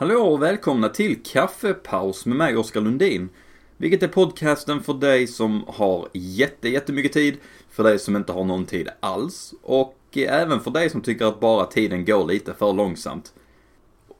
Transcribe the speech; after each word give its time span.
Hallå 0.00 0.20
och 0.20 0.42
välkomna 0.42 0.88
till 0.88 1.22
Kaffepaus 1.22 2.26
med 2.26 2.36
mig 2.36 2.56
Oskar 2.56 2.80
Lundin. 2.80 3.28
Vilket 3.76 4.02
är 4.02 4.08
podcasten 4.08 4.82
för 4.82 4.94
dig 4.94 5.26
som 5.26 5.64
har 5.68 6.08
jätte, 6.12 6.68
jättemycket 6.68 7.12
tid, 7.12 7.36
för 7.70 7.84
dig 7.84 7.98
som 7.98 8.16
inte 8.16 8.32
har 8.32 8.44
någon 8.44 8.66
tid 8.66 8.88
alls 9.00 9.54
och 9.62 9.96
även 10.14 10.60
för 10.60 10.70
dig 10.70 10.90
som 10.90 11.00
tycker 11.00 11.24
att 11.24 11.40
bara 11.40 11.66
tiden 11.66 12.04
går 12.04 12.26
lite 12.26 12.54
för 12.54 12.72
långsamt. 12.72 13.32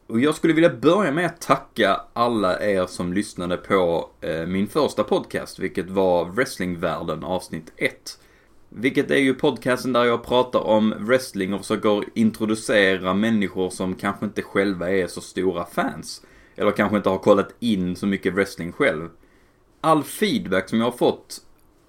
Och 0.06 0.20
jag 0.20 0.34
skulle 0.34 0.54
vilja 0.54 0.74
börja 0.74 1.12
med 1.12 1.26
att 1.26 1.40
tacka 1.40 2.00
alla 2.12 2.60
er 2.60 2.86
som 2.86 3.12
lyssnade 3.12 3.56
på 3.56 4.10
eh, 4.20 4.46
min 4.46 4.66
första 4.66 5.04
podcast, 5.04 5.58
vilket 5.58 5.90
var 5.90 6.24
Wrestlingvärlden 6.24 7.24
avsnitt 7.24 7.72
1. 7.76 8.18
Vilket 8.72 9.10
är 9.10 9.16
ju 9.16 9.34
podcasten 9.34 9.92
där 9.92 10.04
jag 10.04 10.24
pratar 10.24 10.60
om 10.60 10.94
wrestling 10.98 11.54
och 11.54 11.60
försöker 11.60 12.04
introducera 12.14 13.14
människor 13.14 13.70
som 13.70 13.94
kanske 13.94 14.26
inte 14.26 14.42
själva 14.42 14.90
är 14.90 15.06
så 15.06 15.20
stora 15.20 15.64
fans. 15.64 16.22
Eller 16.56 16.70
kanske 16.70 16.96
inte 16.96 17.08
har 17.08 17.18
kollat 17.18 17.54
in 17.58 17.96
så 17.96 18.06
mycket 18.06 18.34
wrestling 18.34 18.72
själv. 18.72 19.08
All 19.80 20.02
feedback 20.02 20.68
som 20.68 20.78
jag 20.78 20.86
har 20.86 20.98
fått 20.98 21.40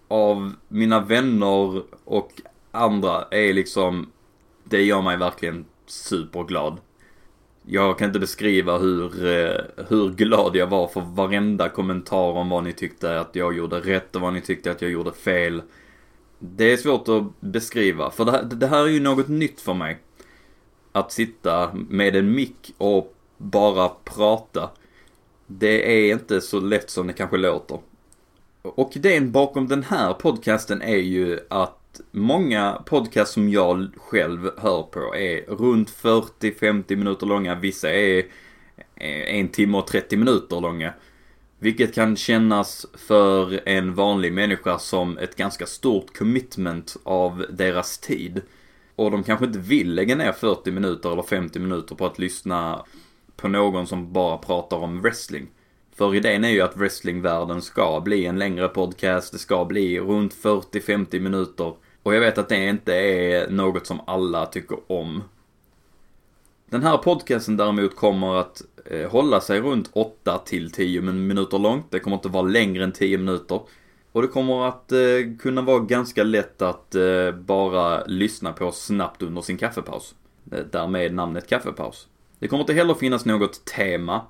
av 0.08 0.54
mina 0.68 1.00
vänner 1.00 1.84
och 2.06 2.32
andra 2.72 3.26
är 3.32 3.54
liksom, 3.54 4.12
det 4.64 4.82
gör 4.82 5.02
mig 5.02 5.18
verkligen 5.18 5.66
superglad. 5.86 6.78
Jag 7.66 7.98
kan 7.98 8.08
inte 8.08 8.20
beskriva 8.20 8.78
hur, 8.78 9.26
eh, 9.26 9.86
hur 9.88 10.10
glad 10.10 10.56
jag 10.56 10.68
var 10.68 10.88
för 10.88 11.02
varenda 11.02 11.70
kommentar 11.70 12.32
om 12.32 12.50
vad 12.50 12.64
ni 12.64 12.74
tyckte 12.74 13.20
att 13.20 13.36
jag 13.36 13.58
gjorde 13.58 13.80
rätt 13.80 14.16
och 14.16 14.22
vad 14.22 14.34
ni 14.34 14.42
tyckte 14.42 14.72
att 14.72 14.82
jag 14.82 14.92
gjorde 14.92 15.12
fel. 15.12 15.62
Det 16.44 16.74
är 16.74 16.78
svårt 16.78 17.08
att 17.08 17.42
beskriva, 17.42 18.12
för 18.12 18.26
det 18.26 18.32
här, 18.32 18.44
det 18.44 18.68
här 18.68 18.84
är 18.84 18.88
ju 18.88 19.00
något 19.00 19.28
nytt 19.28 19.62
för 19.62 19.74
mig. 19.74 19.98
Att 20.92 21.12
sitta 21.12 21.74
med 21.74 22.16
en 22.16 22.36
mick 22.36 22.74
och 22.78 23.16
bara 23.38 23.90
prata. 23.90 24.70
Det 25.48 26.08
är 26.08 26.14
inte 26.14 26.42
så 26.42 26.60
lätt 26.60 26.90
som 26.90 27.08
det 27.08 27.14
kanske 27.14 27.38
låter. 27.38 27.80
Och 28.62 28.96
idén 28.96 29.32
bakom 29.32 29.68
den 29.68 29.84
här 29.84 30.14
podcasten 30.14 30.82
är 30.82 30.98
ju 30.98 31.40
att 31.50 32.02
många 32.12 32.82
podcasts 32.86 33.34
som 33.34 33.50
jag 33.50 33.88
själv 33.98 34.50
hör 34.58 34.84
på 34.84 35.16
är 35.16 35.42
runt 35.42 35.90
40-50 35.90 36.96
minuter 36.96 37.26
långa. 37.26 37.56
Vissa 37.56 37.92
är 37.92 38.26
en 39.28 39.48
timme 39.48 39.78
och 39.78 39.88
30 39.88 40.18
minuter 40.18 40.62
långa. 40.62 40.94
Vilket 41.64 41.96
kan 41.96 42.16
kännas 42.16 42.86
för 42.94 43.62
en 43.70 43.94
vanlig 43.94 44.34
människa 44.34 44.80
som 44.80 45.18
ett 45.18 45.36
ganska 45.36 45.66
stort 45.66 46.18
commitment 46.18 46.98
av 47.04 47.46
deras 47.50 47.98
tid. 47.98 48.42
Och 48.96 49.12
de 49.12 49.24
kanske 49.24 49.46
inte 49.46 49.60
vill 49.60 49.94
lägga 49.96 50.16
ner 50.16 50.32
40 50.32 50.72
minuter 50.72 51.12
eller 51.12 51.24
50 51.24 51.60
minuter 51.60 51.96
på 51.96 52.06
att 52.06 52.20
lyssna 52.20 52.86
på 53.36 53.48
någon 53.48 53.88
som 53.88 54.14
bara 54.14 54.38
pratar 54.38 54.78
om 54.78 55.02
wrestling. 55.02 55.48
För 55.96 56.16
idén 56.16 56.44
är 56.44 56.50
ju 56.50 56.62
att 56.62 56.78
wrestlingvärlden 56.78 57.62
ska 57.62 58.02
bli 58.02 58.26
en 58.26 58.40
längre 58.40 58.68
podcast, 58.68 59.32
det 59.32 59.40
ska 59.40 59.66
bli 59.66 60.00
runt 60.00 60.34
40-50 60.34 61.20
minuter. 61.20 61.74
Och 62.04 62.16
jag 62.16 62.22
vet 62.22 62.38
att 62.38 62.50
det 62.50 62.66
inte 62.66 62.94
är 62.94 63.50
något 63.50 63.88
som 63.88 64.02
alla 64.08 64.46
tycker 64.46 64.78
om. 64.88 65.24
Den 66.70 66.84
här 66.84 66.98
podcasten 66.98 67.58
däremot 67.58 67.96
kommer 67.96 68.36
att 68.36 68.62
Eh, 68.92 69.10
hålla 69.10 69.42
sig 69.42 69.62
runt 69.62 69.90
8 69.94 70.38
till 70.38 70.72
10 70.72 71.02
minuter 71.02 71.60
långt. 71.60 71.86
Det 71.90 72.00
kommer 72.00 72.18
inte 72.18 72.30
vara 72.30 72.44
längre 72.44 72.84
än 72.84 72.92
10 72.92 73.18
minuter. 73.18 73.62
Och 74.12 74.22
det 74.22 74.28
kommer 74.28 74.68
att 74.68 74.92
eh, 74.92 74.98
kunna 75.40 75.62
vara 75.62 75.80
ganska 75.80 76.24
lätt 76.24 76.62
att 76.62 76.96
eh, 76.96 77.32
bara 77.32 78.06
lyssna 78.06 78.54
på 78.54 78.72
snabbt 78.72 79.22
under 79.22 79.42
sin 79.42 79.58
kaffepaus. 79.58 80.16
Eh, 80.52 80.60
därmed 80.72 81.14
namnet 81.14 81.50
kaffepaus. 81.50 82.08
Det 82.40 82.48
kommer 82.48 82.64
inte 82.64 82.74
heller 82.74 82.94
finnas 82.94 83.26
något 83.26 83.66
tema 83.66 84.22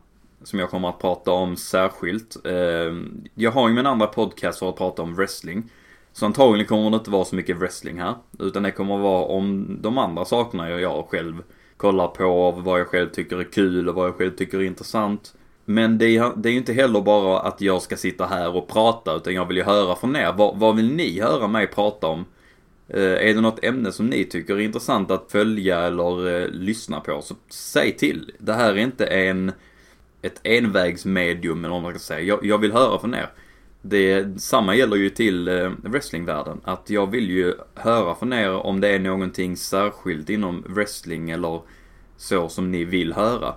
som 0.43 0.59
jag 0.59 0.69
kommer 0.69 0.89
att 0.89 0.99
prata 0.99 1.31
om 1.31 1.55
särskilt. 1.55 2.45
Eh, 2.45 2.93
jag 3.35 3.51
har 3.51 3.69
ju 3.69 3.75
min 3.75 3.85
andra 3.85 4.07
podcast 4.07 4.59
för 4.59 4.69
att 4.69 4.77
prata 4.77 5.01
om 5.01 5.15
wrestling. 5.15 5.71
Så 6.13 6.25
antagligen 6.25 6.67
kommer 6.67 6.89
det 6.89 6.95
inte 6.95 7.11
vara 7.11 7.25
så 7.25 7.35
mycket 7.35 7.57
wrestling 7.57 7.99
här. 7.99 8.15
Utan 8.39 8.63
det 8.63 8.71
kommer 8.71 8.95
att 8.95 9.01
vara 9.01 9.25
om 9.25 9.77
de 9.81 9.97
andra 9.97 10.25
sakerna 10.25 10.69
jag 10.69 10.81
gör 10.81 11.03
själv 11.03 11.43
kollar 11.81 12.07
på 12.07 12.51
vad 12.51 12.79
jag 12.79 12.87
själv 12.87 13.09
tycker 13.09 13.37
är 13.37 13.43
kul 13.43 13.89
och 13.89 13.95
vad 13.95 14.07
jag 14.07 14.15
själv 14.15 14.31
tycker 14.31 14.57
är 14.57 14.63
intressant. 14.63 15.33
Men 15.65 15.97
det 15.97 16.17
är, 16.17 16.31
det 16.35 16.49
är 16.49 16.51
ju 16.51 16.57
inte 16.57 16.73
heller 16.73 17.01
bara 17.01 17.39
att 17.39 17.61
jag 17.61 17.81
ska 17.81 17.95
sitta 17.95 18.25
här 18.25 18.55
och 18.55 18.67
prata 18.67 19.15
utan 19.15 19.33
jag 19.33 19.45
vill 19.45 19.57
ju 19.57 19.63
höra 19.63 19.95
från 19.95 20.15
er. 20.15 20.33
Vad, 20.37 20.59
vad 20.59 20.75
vill 20.75 20.93
ni 20.93 21.19
höra 21.21 21.47
mig 21.47 21.67
prata 21.67 22.07
om? 22.07 22.25
Eh, 22.87 23.01
är 23.01 23.33
det 23.33 23.41
något 23.41 23.63
ämne 23.63 23.91
som 23.91 24.05
ni 24.05 24.25
tycker 24.25 24.55
är 24.55 24.59
intressant 24.59 25.11
att 25.11 25.31
följa 25.31 25.79
eller 25.79 26.41
eh, 26.41 26.47
lyssna 26.47 26.99
på 26.99 27.21
så 27.21 27.35
säg 27.49 27.97
till. 27.97 28.31
Det 28.37 28.53
här 28.53 28.73
är 28.73 28.77
inte 28.77 29.05
en, 29.05 29.51
ett 30.21 30.39
envägsmedium 30.43 31.65
eller 31.65 31.73
vad 31.73 31.83
man 31.83 31.91
ska 31.91 31.99
säga. 31.99 32.21
Jag, 32.21 32.45
jag 32.45 32.57
vill 32.57 32.71
höra 32.71 32.99
från 32.99 33.13
er. 33.13 33.29
Det, 33.81 34.41
samma 34.41 34.75
gäller 34.75 34.95
ju 34.95 35.09
till 35.09 35.47
eh, 35.47 35.71
wrestlingvärlden. 35.83 36.61
Att 36.63 36.89
jag 36.89 37.11
vill 37.11 37.29
ju 37.29 37.53
höra 37.75 38.15
från 38.15 38.33
er 38.33 38.51
om 38.51 38.81
det 38.81 38.87
är 38.87 38.99
någonting 38.99 39.57
särskilt 39.57 40.29
inom 40.29 40.63
wrestling 40.67 41.29
eller 41.29 41.61
så 42.17 42.49
som 42.49 42.71
ni 42.71 42.83
vill 42.83 43.13
höra. 43.13 43.53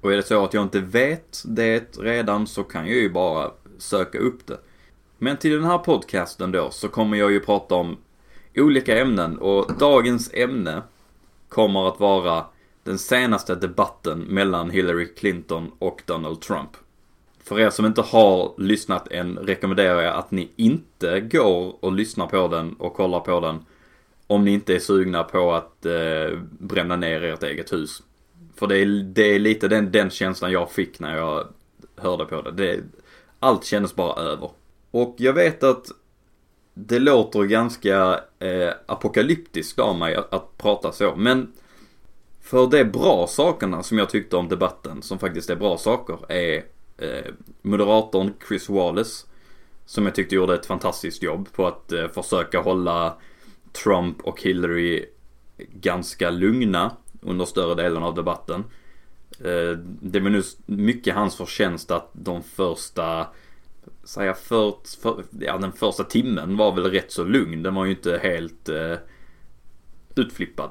Och 0.00 0.12
är 0.12 0.16
det 0.16 0.22
så 0.22 0.44
att 0.44 0.54
jag 0.54 0.62
inte 0.62 0.80
vet 0.80 1.42
det 1.46 1.98
redan 1.98 2.46
så 2.46 2.64
kan 2.64 2.86
jag 2.86 2.96
ju 2.96 3.10
bara 3.10 3.50
söka 3.78 4.18
upp 4.18 4.46
det. 4.46 4.58
Men 5.18 5.36
till 5.36 5.52
den 5.52 5.64
här 5.64 5.78
podcasten 5.78 6.52
då 6.52 6.70
så 6.70 6.88
kommer 6.88 7.16
jag 7.16 7.32
ju 7.32 7.40
prata 7.40 7.74
om 7.74 7.96
olika 8.56 8.98
ämnen 9.00 9.38
och 9.38 9.78
dagens 9.78 10.30
ämne 10.34 10.82
kommer 11.48 11.88
att 11.88 12.00
vara 12.00 12.44
den 12.82 12.98
senaste 12.98 13.54
debatten 13.54 14.18
mellan 14.18 14.70
Hillary 14.70 15.14
Clinton 15.14 15.72
och 15.78 16.02
Donald 16.06 16.40
Trump. 16.40 16.70
För 17.46 17.60
er 17.60 17.70
som 17.70 17.86
inte 17.86 18.02
har 18.02 18.54
lyssnat 18.58 19.12
än 19.12 19.38
rekommenderar 19.38 20.02
jag 20.02 20.14
att 20.14 20.30
ni 20.30 20.50
inte 20.56 21.20
går 21.20 21.84
och 21.84 21.92
lyssnar 21.92 22.26
på 22.26 22.48
den 22.48 22.72
och 22.72 22.94
kollar 22.94 23.20
på 23.20 23.40
den. 23.40 23.64
Om 24.26 24.44
ni 24.44 24.52
inte 24.52 24.74
är 24.74 24.78
sugna 24.78 25.22
på 25.22 25.52
att 25.52 25.86
eh, 25.86 26.38
bränna 26.58 26.96
ner 26.96 27.22
ert 27.22 27.42
eget 27.42 27.72
hus. 27.72 28.02
För 28.56 28.66
det 28.66 28.78
är, 28.78 28.86
det 29.02 29.34
är 29.34 29.38
lite 29.38 29.68
den, 29.68 29.92
den 29.92 30.10
känslan 30.10 30.52
jag 30.52 30.70
fick 30.70 31.00
när 31.00 31.16
jag 31.16 31.46
hörde 31.96 32.24
på 32.24 32.42
det. 32.42 32.50
det. 32.50 32.80
Allt 33.38 33.64
kändes 33.64 33.94
bara 33.94 34.22
över. 34.22 34.50
Och 34.90 35.14
jag 35.18 35.32
vet 35.32 35.62
att 35.62 35.86
det 36.74 36.98
låter 36.98 37.42
ganska 37.42 38.20
eh, 38.38 38.70
apokalyptiskt 38.86 39.78
av 39.78 39.98
mig 39.98 40.14
att, 40.14 40.34
att 40.34 40.58
prata 40.58 40.92
så. 40.92 41.14
Men 41.16 41.52
för 42.40 42.66
de 42.66 42.84
bra 42.84 43.26
sakerna 43.26 43.82
som 43.82 43.98
jag 43.98 44.10
tyckte 44.10 44.36
om 44.36 44.48
debatten, 44.48 45.02
som 45.02 45.18
faktiskt 45.18 45.50
är 45.50 45.56
bra 45.56 45.78
saker, 45.78 46.32
är 46.32 46.64
eh, 46.98 47.32
moderatorn 47.62 48.32
Chris 48.48 48.68
Wallace. 48.68 49.26
Som 49.84 50.06
jag 50.06 50.14
tyckte 50.14 50.34
gjorde 50.34 50.54
ett 50.54 50.66
fantastiskt 50.66 51.22
jobb 51.22 51.52
på 51.52 51.66
att 51.66 51.92
eh, 51.92 52.08
försöka 52.08 52.60
hålla 52.60 53.16
Trump 53.72 54.20
och 54.20 54.42
Hillary 54.42 55.06
ganska 55.58 56.30
lugna 56.30 56.96
under 57.20 57.44
större 57.44 57.74
delen 57.74 58.02
av 58.02 58.14
debatten. 58.14 58.64
Eh, 59.40 59.78
det 60.00 60.20
var 60.20 60.30
nu 60.30 60.42
mycket 60.66 61.14
hans 61.14 61.36
förtjänst 61.36 61.90
att 61.90 62.10
de 62.12 62.42
första, 62.42 63.26
säga 64.04 64.34
för, 64.34 64.74
för, 65.02 65.24
ja 65.40 65.58
den 65.58 65.72
första 65.72 66.04
timmen 66.04 66.56
var 66.56 66.74
väl 66.74 66.90
rätt 66.90 67.12
så 67.12 67.24
lugn. 67.24 67.62
Den 67.62 67.74
var 67.74 67.84
ju 67.84 67.90
inte 67.90 68.20
helt 68.22 68.68
eh, 68.68 68.96
utflippad. 70.14 70.70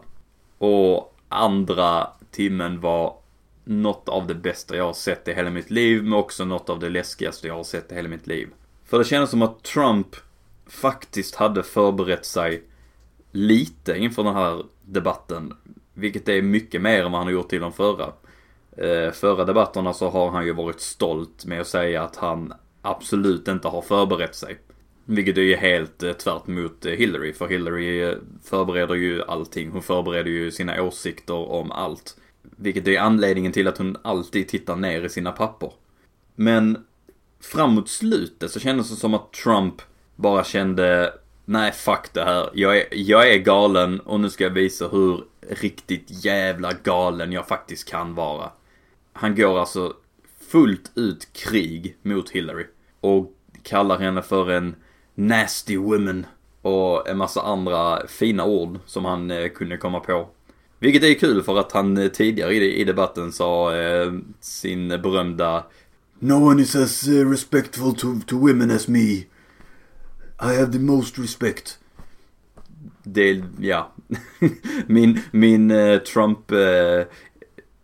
Och 0.57 1.15
andra 1.29 2.07
timmen 2.31 2.81
var 2.81 3.17
något 3.65 4.09
av 4.09 4.27
det 4.27 4.35
bästa 4.35 4.75
jag 4.75 4.83
har 4.83 4.93
sett 4.93 5.27
i 5.27 5.33
hela 5.33 5.49
mitt 5.49 5.71
liv, 5.71 6.03
men 6.03 6.13
också 6.13 6.45
något 6.45 6.69
av 6.69 6.79
det 6.79 6.89
läskigaste 6.89 7.47
jag 7.47 7.55
har 7.55 7.63
sett 7.63 7.91
i 7.91 7.95
hela 7.95 8.09
mitt 8.09 8.27
liv. 8.27 8.49
För 8.85 8.99
det 8.99 9.05
kändes 9.05 9.29
som 9.29 9.41
att 9.41 9.63
Trump 9.63 10.15
faktiskt 10.67 11.35
hade 11.35 11.63
förberett 11.63 12.25
sig 12.25 12.63
lite 13.31 13.97
inför 13.97 14.23
den 14.23 14.35
här 14.35 14.63
debatten. 14.81 15.53
Vilket 15.93 16.29
är 16.29 16.41
mycket 16.41 16.81
mer 16.81 17.03
än 17.05 17.11
vad 17.11 17.19
han 17.19 17.27
har 17.27 17.33
gjort 17.33 17.49
till 17.49 17.61
de 17.61 17.73
förra. 17.73 18.13
Eh, 18.77 19.11
förra 19.11 19.45
debatterna 19.45 19.93
så 19.93 20.09
har 20.09 20.29
han 20.29 20.45
ju 20.45 20.53
varit 20.53 20.81
stolt 20.81 21.45
med 21.45 21.61
att 21.61 21.67
säga 21.67 22.03
att 22.03 22.15
han 22.15 22.53
absolut 22.81 23.47
inte 23.47 23.67
har 23.67 23.81
förberett 23.81 24.35
sig. 24.35 24.57
Vilket 25.05 25.37
är 25.37 25.41
ju 25.41 25.55
helt 25.55 26.03
eh, 26.03 26.13
tvärt 26.13 26.47
mot 26.47 26.85
eh, 26.85 26.91
Hillary, 26.91 27.33
för 27.33 27.47
Hillary 27.47 28.01
eh, 28.01 28.17
förbereder 28.43 28.95
ju 28.95 29.23
allting. 29.23 29.71
Hon 29.71 29.81
förbereder 29.81 30.31
ju 30.31 30.51
sina 30.51 30.81
åsikter 30.81 31.51
om 31.51 31.71
allt. 31.71 32.17
Vilket 32.55 32.87
är 32.87 32.99
anledningen 32.99 33.51
till 33.51 33.67
att 33.67 33.77
hon 33.77 33.97
alltid 34.01 34.47
tittar 34.47 34.75
ner 34.75 35.01
i 35.01 35.09
sina 35.09 35.31
papper. 35.31 35.71
Men 36.35 36.85
framåt 37.41 37.89
slutet 37.89 38.51
så 38.51 38.59
kändes 38.59 38.89
det 38.89 38.95
som 38.95 39.13
att 39.13 39.33
Trump 39.33 39.81
bara 40.15 40.43
kände 40.43 41.13
Nej, 41.45 41.71
fuck 41.71 42.13
det 42.13 42.23
här. 42.23 42.49
Jag 42.53 42.77
är, 42.77 42.85
jag 42.91 43.31
är 43.33 43.37
galen 43.37 43.99
och 43.99 44.19
nu 44.19 44.29
ska 44.29 44.43
jag 44.43 44.51
visa 44.51 44.87
hur 44.87 45.23
riktigt 45.49 46.25
jävla 46.25 46.73
galen 46.73 47.31
jag 47.31 47.47
faktiskt 47.47 47.89
kan 47.89 48.15
vara. 48.15 48.49
Han 49.13 49.35
går 49.35 49.59
alltså 49.59 49.93
fullt 50.51 50.91
ut 50.95 51.33
krig 51.33 51.97
mot 52.01 52.29
Hillary. 52.29 52.65
Och 52.99 53.33
kallar 53.63 53.99
henne 53.99 54.21
för 54.21 54.51
en 54.51 54.75
nasty 55.15 55.77
woman. 55.77 56.25
Och 56.61 57.09
en 57.09 57.17
massa 57.17 57.41
andra 57.41 58.07
fina 58.07 58.45
ord 58.45 58.79
som 58.85 59.05
han 59.05 59.31
eh, 59.31 59.47
kunde 59.47 59.77
komma 59.77 59.99
på. 59.99 60.29
Vilket 60.85 61.03
är 61.03 61.13
kul 61.13 61.43
för 61.43 61.59
att 61.59 61.71
han 61.71 61.97
eh, 61.97 62.07
tidigare 62.07 62.53
i, 62.53 62.83
debatten 62.83 63.31
sa 63.31 63.75
eh, 63.75 64.13
sin 64.39 64.87
berömda 64.87 65.63
No 66.19 66.33
one 66.33 66.61
is 66.61 66.75
as 66.75 67.07
eh, 67.07 67.29
respectful 67.29 67.95
to, 67.95 68.07
to 68.27 68.37
women 68.37 68.71
as 68.71 68.87
me. 68.87 68.99
I 68.99 69.25
have 70.59 70.71
the 70.71 70.79
most 70.79 71.19
respect. 71.19 71.79
Det, 73.03 73.43
ja. 73.59 73.91
min 74.87 75.19
min 75.31 75.71
eh, 75.71 75.99
Trump 75.99 76.51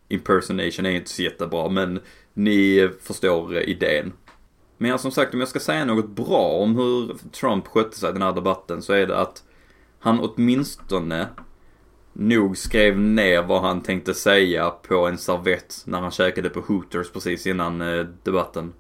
impersonation 0.10 0.86
är 0.86 0.92
inte 0.92 1.10
så 1.10 1.22
jättebra 1.22 1.70
men 1.70 2.00
ni 2.34 2.90
förstår 3.02 3.58
idén. 3.58 4.14
Men 4.78 4.90
ja, 4.90 4.98
som 4.98 5.12
sagt 5.12 5.34
om 5.34 5.40
jag 5.40 5.50
ska 5.50 5.60
säga 5.60 5.86
något 5.86 6.10
bra 6.10 6.48
om 6.48 6.76
hur 6.76 7.16
Trump 7.32 7.68
skötte 7.68 7.98
sig 7.98 8.10
i 8.10 8.14
den 8.14 8.22
här 8.22 8.34
debatten 8.34 8.82
så 8.82 8.94
är 8.94 9.08
det 9.08 9.18
att 9.18 9.44
han 10.00 10.20
åtminstone 10.20 11.28
nog 12.14 12.58
skrev 12.58 13.00
ner 13.00 13.42
vad 13.42 13.62
han 13.62 13.82
tänkte 13.82 14.14
säga 14.14 14.70
på 14.70 15.08
en 15.08 15.18
servett 15.18 15.84
när 15.86 16.02
han 16.02 16.12
käkade 16.12 16.50
på 16.50 16.60
Hooters 16.60 17.12
precis 17.12 17.48
innan 17.48 17.82
eh, 17.82 18.06
debatten. 18.24 18.74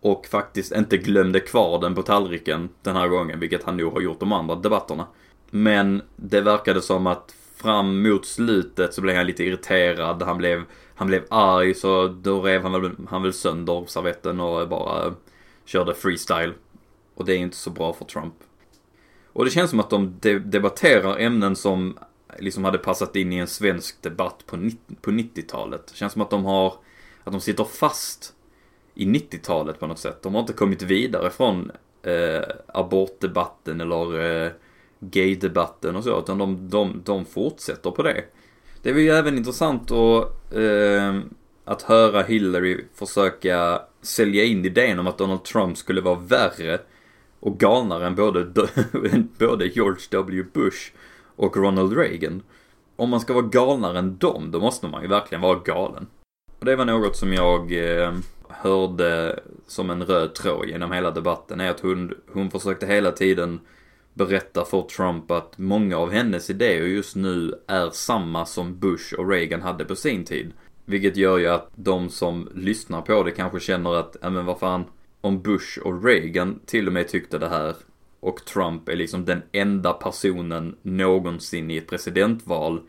Och 0.00 0.26
faktiskt 0.26 0.72
inte 0.72 0.96
glömde 0.96 1.40
kvar 1.40 1.80
den 1.80 1.94
på 1.94 2.02
tallriken 2.02 2.68
den 2.82 2.96
här 2.96 3.08
gången, 3.08 3.40
vilket 3.40 3.64
han 3.64 3.76
nog 3.76 3.92
har 3.92 4.00
gjort 4.00 4.20
de 4.20 4.32
andra 4.32 4.54
debatterna. 4.54 5.06
Men 5.50 6.02
det 6.16 6.40
verkade 6.40 6.82
som 6.82 7.06
att 7.06 7.34
fram 7.56 8.02
mot 8.02 8.26
slutet 8.26 8.94
så 8.94 9.00
blev 9.00 9.16
han 9.16 9.26
lite 9.26 9.44
irriterad, 9.44 10.22
han 10.22 10.38
blev, 10.38 10.62
han 10.94 11.06
blev 11.06 11.24
arg 11.30 11.74
så 11.74 12.08
då 12.08 12.42
rev 12.42 12.62
han 12.62 12.82
väl, 12.82 12.90
han 13.08 13.22
väl 13.22 13.32
sönder 13.32 13.84
servetten 13.86 14.40
och 14.40 14.68
bara 14.68 15.14
körde 15.64 15.94
freestyle. 15.94 16.52
Och 17.14 17.24
det 17.24 17.32
är 17.32 17.38
inte 17.38 17.56
så 17.56 17.70
bra 17.70 17.92
för 17.92 18.04
Trump. 18.04 18.34
Och 19.32 19.44
det 19.44 19.50
känns 19.50 19.70
som 19.70 19.80
att 19.80 19.90
de 19.90 20.14
debatterar 20.44 21.18
ämnen 21.18 21.56
som 21.56 21.98
liksom 22.38 22.64
hade 22.64 22.78
passat 22.78 23.16
in 23.16 23.32
i 23.32 23.36
en 23.36 23.46
svensk 23.46 24.02
debatt 24.02 24.44
på, 24.46 24.70
på 25.00 25.10
90-talet. 25.10 25.90
Känns 25.94 26.12
som 26.12 26.22
att 26.22 26.30
de 26.30 26.44
har, 26.44 26.74
att 27.24 27.32
de 27.32 27.40
sitter 27.40 27.64
fast 27.64 28.34
i 28.94 29.06
90-talet 29.06 29.80
på 29.80 29.86
något 29.86 29.98
sätt. 29.98 30.22
De 30.22 30.34
har 30.34 30.40
inte 30.40 30.52
kommit 30.52 30.82
vidare 30.82 31.30
från 31.30 31.70
eh, 32.02 32.42
abortdebatten 32.66 33.80
eller 33.80 34.20
eh, 34.44 34.52
gaydebatten 35.00 35.96
och 35.96 36.04
så, 36.04 36.18
utan 36.18 36.38
de, 36.38 36.70
de, 36.70 37.02
de 37.04 37.24
fortsätter 37.24 37.90
på 37.90 38.02
det. 38.02 38.24
Det 38.82 38.92
var 38.92 39.00
ju 39.00 39.10
även 39.10 39.36
intressant 39.36 39.90
att, 39.90 40.52
eh, 40.54 41.18
att 41.64 41.82
höra 41.82 42.22
Hillary 42.22 42.84
försöka 42.94 43.82
sälja 44.02 44.44
in 44.44 44.64
idén 44.64 44.98
om 44.98 45.06
att 45.06 45.18
Donald 45.18 45.44
Trump 45.44 45.78
skulle 45.78 46.00
vara 46.00 46.18
värre 46.18 46.78
och 47.40 47.58
galnare 47.58 48.06
än 48.06 48.14
både, 48.14 48.44
både 49.38 49.66
George 49.66 50.06
W. 50.10 50.44
Bush 50.52 50.92
och 51.36 51.56
Ronald 51.56 51.96
Reagan. 51.96 52.42
Om 52.96 53.10
man 53.10 53.20
ska 53.20 53.32
vara 53.32 53.46
galnare 53.46 53.98
än 53.98 54.18
dem, 54.18 54.50
då 54.50 54.60
måste 54.60 54.86
man 54.86 55.02
ju 55.02 55.08
verkligen 55.08 55.42
vara 55.42 55.58
galen. 55.58 56.06
Och 56.58 56.64
det 56.64 56.76
var 56.76 56.84
något 56.84 57.16
som 57.16 57.32
jag 57.32 57.72
eh, 57.72 58.14
hörde 58.48 59.40
som 59.66 59.90
en 59.90 60.04
röd 60.04 60.34
tråd 60.34 60.68
genom 60.68 60.92
hela 60.92 61.10
debatten, 61.10 61.60
är 61.60 61.70
att 61.70 61.80
hon, 61.80 62.14
hon 62.32 62.50
försökte 62.50 62.86
hela 62.86 63.12
tiden 63.12 63.60
berätta 64.14 64.64
för 64.64 64.82
Trump 64.82 65.30
att 65.30 65.58
många 65.58 65.96
av 65.96 66.10
hennes 66.10 66.50
idéer 66.50 66.86
just 66.86 67.16
nu 67.16 67.54
är 67.66 67.90
samma 67.90 68.46
som 68.46 68.78
Bush 68.78 69.14
och 69.14 69.30
Reagan 69.30 69.62
hade 69.62 69.84
på 69.84 69.96
sin 69.96 70.24
tid. 70.24 70.52
Vilket 70.84 71.16
gör 71.16 71.38
ju 71.38 71.46
att 71.46 71.70
de 71.74 72.08
som 72.08 72.48
lyssnar 72.54 73.02
på 73.02 73.22
det 73.22 73.30
kanske 73.30 73.60
känner 73.60 73.94
att, 73.94 74.16
ja 74.22 74.30
men 74.30 74.46
vad 74.46 74.58
fan, 74.58 74.84
om 75.20 75.42
Bush 75.42 75.78
och 75.78 76.04
Reagan 76.04 76.60
till 76.66 76.86
och 76.86 76.92
med 76.92 77.08
tyckte 77.08 77.38
det 77.38 77.48
här 77.48 77.74
och 78.24 78.44
Trump 78.44 78.88
är 78.88 78.96
liksom 78.96 79.24
den 79.24 79.42
enda 79.52 79.92
personen 79.92 80.76
någonsin 80.82 81.70
i 81.70 81.76
ett 81.76 81.86
presidentval 81.86 82.80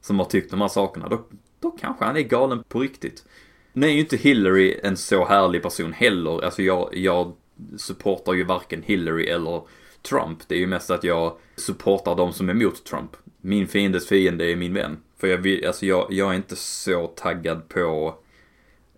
som 0.00 0.18
har 0.18 0.26
tyckt 0.26 0.50
de 0.50 0.60
här 0.60 0.68
sakerna, 0.68 1.08
då, 1.08 1.24
då 1.60 1.70
kanske 1.70 2.04
han 2.04 2.16
är 2.16 2.20
galen 2.20 2.64
på 2.68 2.80
riktigt. 2.80 3.24
Nu 3.72 3.86
är 3.86 3.90
ju 3.90 4.00
inte 4.00 4.16
Hillary 4.16 4.80
en 4.82 4.96
så 4.96 5.24
härlig 5.24 5.62
person 5.62 5.92
heller, 5.92 6.44
alltså 6.44 6.62
jag, 6.62 6.96
jag 6.96 7.32
supportar 7.76 8.32
ju 8.32 8.44
varken 8.44 8.82
Hillary 8.82 9.26
eller 9.26 9.62
Trump. 10.02 10.38
Det 10.48 10.54
är 10.54 10.58
ju 10.58 10.66
mest 10.66 10.90
att 10.90 11.04
jag 11.04 11.36
supportar 11.56 12.16
de 12.16 12.32
som 12.32 12.48
är 12.48 12.52
emot 12.52 12.84
Trump. 12.84 13.16
Min 13.40 13.68
fiendes 13.68 14.08
fiende 14.08 14.52
är 14.52 14.56
min 14.56 14.74
vän. 14.74 14.96
För 15.16 15.26
jag 15.26 15.38
vill, 15.38 15.66
alltså 15.66 15.86
jag, 15.86 16.06
jag 16.10 16.30
är 16.30 16.34
inte 16.34 16.56
så 16.56 17.06
taggad 17.06 17.68
på 17.68 18.14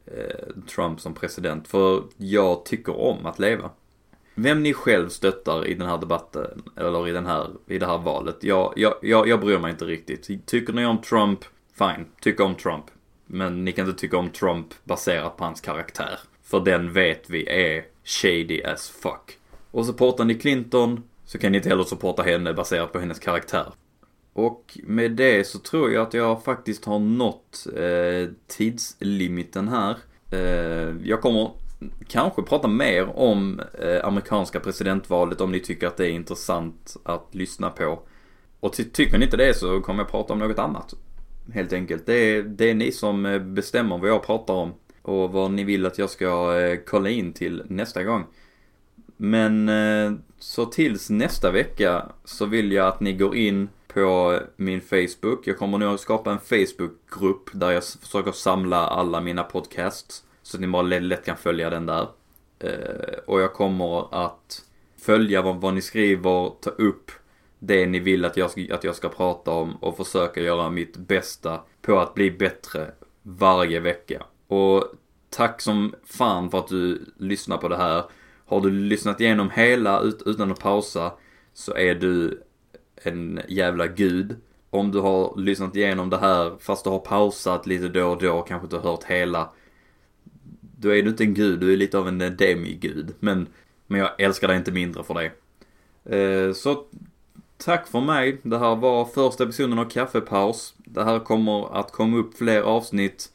eh, 0.06 0.62
Trump 0.75 1.00
som 1.00 1.14
president. 1.14 1.69
För 1.69 2.05
jag 2.17 2.64
tycker 2.64 3.00
om 3.00 3.26
att 3.26 3.38
leva. 3.38 3.70
Vem 4.34 4.62
ni 4.62 4.75
själv 4.75 5.08
stöttar 5.08 5.66
i 5.66 5.75
den 5.75 5.88
här 5.88 5.98
debatten, 5.98 6.62
eller 6.76 7.08
i, 7.08 7.12
den 7.12 7.26
här, 7.26 7.50
i 7.66 7.78
det 7.78 7.86
här 7.86 7.98
valet, 7.98 8.36
jag, 8.40 8.72
jag, 8.76 8.94
jag, 9.02 9.28
jag 9.28 9.40
bryr 9.40 9.58
mig 9.58 9.70
inte 9.70 9.84
riktigt. 9.84 10.46
Tycker 10.46 10.72
ni 10.72 10.86
om 10.86 11.00
Trump, 11.00 11.40
fine, 11.78 12.06
tyck 12.20 12.40
om 12.40 12.54
Trump. 12.54 12.84
Men 13.26 13.64
ni 13.64 13.72
kan 13.72 13.88
inte 13.88 14.00
tycka 14.00 14.19
om 14.19 14.31
Trump 14.31 14.66
baserat 14.84 15.36
på 15.36 15.44
hans 15.44 15.60
karaktär. 15.60 16.19
För 16.42 16.60
den 16.60 16.92
vet 16.92 17.31
vi 17.31 17.48
är 17.48 17.84
shady 18.04 18.62
as 18.62 18.88
fuck. 18.88 19.38
Och 19.70 19.86
supportar 19.86 20.25
ni 20.25 20.34
Clinton 20.34 21.02
så 21.25 21.38
kan 21.38 21.52
ni 21.52 21.58
inte 21.58 21.69
heller 21.69 21.84
supporta 21.84 22.22
henne 22.22 22.54
baserat 22.54 22.92
på 22.92 22.98
hennes 22.98 23.19
karaktär. 23.19 23.72
Och 24.32 24.78
med 24.82 25.10
det 25.10 25.46
så 25.46 25.58
tror 25.58 25.92
jag 25.92 26.02
att 26.02 26.14
jag 26.14 26.44
faktiskt 26.44 26.84
har 26.84 26.98
nått 26.98 27.66
eh, 27.76 28.31
tidslimiten 28.46 29.69
här. 29.69 29.96
Eh, 30.31 30.94
jag 31.04 31.20
kommer 31.20 31.50
kanske 32.08 32.42
prata 32.42 32.69
mer 32.69 33.19
om 33.19 33.60
eh, 33.81 34.06
amerikanska 34.06 34.60
presidentvalet 34.60 35.40
om 35.40 35.52
ni 35.52 35.60
tycker 35.60 35.86
att 35.86 35.96
det 35.96 36.06
är 36.06 36.10
intressant 36.10 36.96
att 37.04 37.28
lyssna 37.31 37.70
på. 37.70 37.98
Och 38.60 38.72
ty 38.72 38.84
tycker 38.84 39.19
ni 39.19 39.25
inte 39.25 39.36
det 39.36 39.54
så 39.54 39.81
kommer 39.81 40.02
jag 40.02 40.10
prata 40.10 40.32
om 40.32 40.38
något 40.38 40.58
annat. 40.58 40.94
Helt 41.52 41.72
enkelt. 41.72 42.06
Det 42.06 42.14
är, 42.14 42.42
det 42.42 42.70
är 42.70 42.75
ni 42.75 42.92
som 42.92 43.26
eh, 43.26 43.38
bestämmer 43.38 43.98
vad 43.98 44.10
jag 44.10 44.26
pratar 44.26 44.54
om 44.54 44.75
och 45.02 45.32
vad 45.32 45.50
ni 45.50 45.64
vill 45.64 45.86
att 45.86 45.98
jag 45.98 46.10
ska 46.10 46.60
eh, 46.60 46.78
kolla 46.86 47.08
in 47.08 47.32
till 47.32 47.62
nästa 47.66 48.04
gång. 48.04 48.25
Men 49.16 49.69
eh, 49.69 50.12
så 50.38 50.66
tills 50.66 51.10
nästa 51.10 51.50
vecka 51.50 52.06
så 52.25 52.46
vill 52.46 52.72
jag 52.72 52.86
att 52.86 53.00
ni 53.00 53.12
går 53.12 53.36
in 53.36 53.69
på 53.88 54.40
min 54.56 54.81
Facebook. 54.81 55.46
Jag 55.46 55.58
kommer 55.58 55.78
nu 55.78 55.86
att 55.86 56.00
skapa 56.00 56.32
en 56.32 56.38
Facebookgrupp 56.38 57.50
där 57.52 57.70
jag 57.70 57.84
försöker 57.84 58.32
samla 58.32 58.76
alla 58.76 59.20
mina 59.20 59.42
podcasts. 59.42 60.25
Så 60.44 60.56
att 60.56 60.61
ni 60.61 60.67
bara 60.67 60.82
lätt 60.82 61.25
kan 61.25 61.37
följa 61.37 61.70
den 61.70 61.87
där. 61.87 62.08
Eh, 62.58 63.19
och 63.26 63.41
jag 63.41 63.52
kommer 63.52 64.25
att 64.25 64.62
följa 65.00 65.43
vad, 65.43 65.56
vad 65.56 65.75
ni 65.75 65.81
skriver, 65.81 66.52
ta 66.61 66.70
upp 66.70 67.11
det 67.58 67.87
ni 67.87 67.99
vill 67.99 68.25
att 68.25 68.37
jag, 68.37 68.50
ska, 68.50 68.75
att 68.75 68.85
jag 68.85 68.96
ska 68.96 69.08
prata 69.08 69.50
om 69.50 69.76
och 69.76 69.96
försöka 69.96 70.41
göra 70.41 70.70
mitt 70.70 70.96
bästa 70.96 71.61
på 71.82 71.99
att 71.99 72.14
bli 72.14 72.31
bättre 72.31 72.91
varje 73.23 73.81
vecka. 73.81 74.23
Och 74.46 74.85
tack 75.31 75.61
som 75.61 75.94
fan 76.05 76.51
för 76.51 76.58
att 76.58 76.69
du 76.69 77.13
lyssnar 77.19 77.56
på 77.56 77.69
det 77.69 77.77
här. 77.77 78.05
Har 78.46 78.60
du 78.60 78.70
lyssnat 78.70 79.20
igenom 79.20 79.51
hela 79.51 80.01
ut, 80.01 80.22
utan 80.27 80.51
att 80.53 80.60
pausa 80.60 81.13
så 81.55 81.74
är 81.74 81.94
du 81.94 82.43
en 82.96 83.41
jävla 83.48 83.86
gud. 83.86 84.36
Om 84.70 84.91
du 84.91 85.01
har 85.01 85.36
lyssnat 85.36 85.77
igenom 85.77 86.10
det 86.10 86.19
här 86.19 86.56
fast 86.60 86.84
du 86.84 86.91
har 86.91 86.98
pausat 86.98 87.67
lite 87.67 87.89
då 87.89 88.10
och 88.10 88.22
då, 88.22 88.32
och 88.32 88.48
kanske 88.48 88.67
inte 88.67 88.77
har 88.77 88.91
hört 88.91 89.05
hela. 89.05 89.51
Då 90.84 90.94
är 90.94 91.03
du 91.03 91.10
inte 91.10 91.24
en 91.24 91.34
gud, 91.34 91.60
du 91.60 91.72
är 91.72 91.76
lite 91.76 91.98
av 91.98 92.08
en 92.08 92.20
eh, 92.20 92.31
demigud. 92.31 93.14
Men, 93.20 93.46
men 93.86 94.00
jag 94.00 94.20
älskar 94.20 94.48
dig 94.48 94.56
inte 94.56 94.72
mindre 94.72 95.05
för 95.05 95.14
det. 95.14 95.31
Eh, 96.17 96.53
så 96.53 96.84
tack 97.56 97.88
för 97.88 98.00
mig. 98.00 98.41
Det 98.43 98.58
här 98.58 98.76
var 98.76 99.05
första 99.05 99.44
episoden 99.44 99.79
av 99.79 99.84
Kaffepaus. 99.84 100.74
Det 100.76 101.05
här 101.05 101.19
kommer 101.19 101.81
att 101.81 101.93
komma 101.93 102.17
upp 102.17 102.38
fler 102.38 102.62
avsnitt 102.62 103.32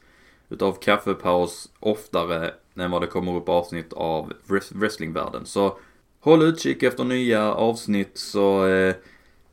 utav 0.48 0.72
Kaffepaus 0.72 1.70
oftare 1.80 2.54
än 2.76 2.90
vad 2.90 3.02
det 3.02 3.06
kommer 3.06 3.36
upp 3.36 3.48
avsnitt 3.48 3.92
av 3.92 4.32
wrestlingvärlden. 4.74 5.46
Så 5.46 5.78
håll 6.20 6.42
utkik 6.42 6.82
efter 6.82 7.04
nya 7.04 7.54
avsnitt 7.54 8.18
så 8.18 8.66
eh, 8.66 8.94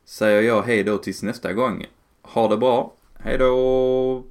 säger 0.04 0.42
jag 0.42 0.62
hej 0.62 0.82
då 0.84 0.98
tills 0.98 1.22
nästa 1.22 1.52
gång. 1.52 1.86
Ha 2.22 2.48
det 2.48 2.56
bra. 2.56 2.92
Hej 3.14 3.38
då! 3.38 4.24